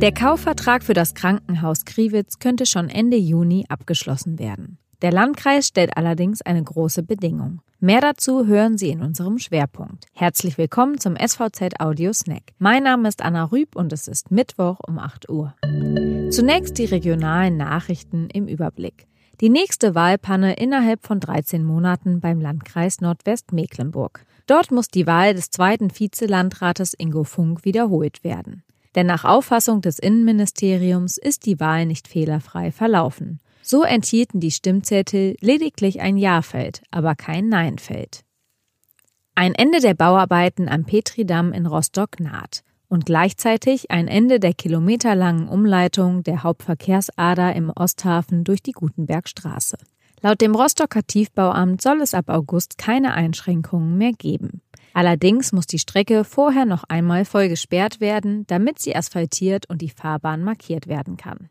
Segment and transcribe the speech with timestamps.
[0.00, 4.78] Der Kaufvertrag für das Krankenhaus Kriwitz könnte schon Ende Juni abgeschlossen werden.
[5.02, 7.62] Der Landkreis stellt allerdings eine große Bedingung.
[7.80, 10.06] Mehr dazu hören Sie in unserem Schwerpunkt.
[10.14, 12.52] Herzlich willkommen zum SVZ Audio Snack.
[12.60, 15.54] Mein Name ist Anna Rüb und es ist Mittwoch um 8 Uhr.
[16.30, 19.08] Zunächst die regionalen Nachrichten im Überblick.
[19.40, 24.24] Die nächste Wahlpanne innerhalb von 13 Monaten beim Landkreis Nordwestmecklenburg.
[24.46, 28.62] Dort muss die Wahl des zweiten Vizelandrates Ingo Funk wiederholt werden.
[28.94, 33.40] Denn nach Auffassung des Innenministeriums ist die Wahl nicht fehlerfrei verlaufen.
[33.62, 38.24] So enthielten die Stimmzettel lediglich ein Ja-Feld, aber kein Nein-Feld.
[39.34, 45.48] Ein Ende der Bauarbeiten am Petridamm in Rostock naht und gleichzeitig ein Ende der kilometerlangen
[45.48, 49.76] Umleitung der Hauptverkehrsader im Osthafen durch die Gutenbergstraße.
[50.20, 54.62] Laut dem Rostocker Tiefbauamt soll es ab August keine Einschränkungen mehr geben.
[54.94, 59.90] Allerdings muss die Strecke vorher noch einmal voll gesperrt werden, damit sie asphaltiert und die
[59.90, 61.48] Fahrbahn markiert werden kann.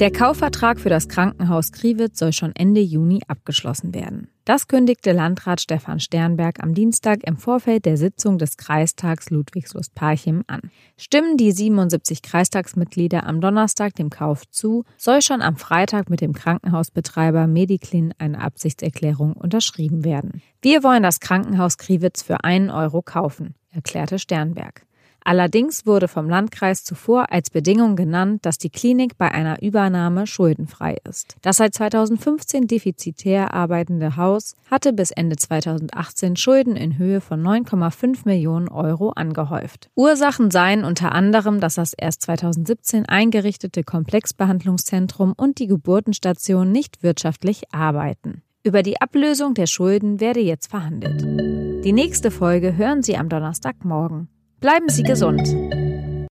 [0.00, 4.28] Der Kaufvertrag für das Krankenhaus Kriwitz soll schon Ende Juni abgeschlossen werden.
[4.44, 10.62] Das kündigte Landrat Stefan Sternberg am Dienstag im Vorfeld der Sitzung des Kreistags Ludwigslust-Parchim an.
[10.96, 16.32] Stimmen die 77 Kreistagsmitglieder am Donnerstag dem Kauf zu, soll schon am Freitag mit dem
[16.32, 20.42] Krankenhausbetreiber Mediclin eine Absichtserklärung unterschrieben werden.
[20.60, 24.84] Wir wollen das Krankenhaus Kriwitz für einen Euro kaufen, erklärte Sternberg.
[25.24, 30.96] Allerdings wurde vom Landkreis zuvor als Bedingung genannt, dass die Klinik bei einer Übernahme schuldenfrei
[31.08, 31.36] ist.
[31.42, 38.20] Das seit 2015 defizitär arbeitende Haus hatte bis Ende 2018 Schulden in Höhe von 9,5
[38.24, 39.90] Millionen Euro angehäuft.
[39.94, 47.62] Ursachen seien unter anderem, dass das erst 2017 eingerichtete Komplexbehandlungszentrum und die Geburtenstation nicht wirtschaftlich
[47.72, 48.42] arbeiten.
[48.64, 51.22] Über die Ablösung der Schulden werde jetzt verhandelt.
[51.84, 54.28] Die nächste Folge hören Sie am Donnerstagmorgen.
[54.62, 55.42] Bleiben Sie gesund.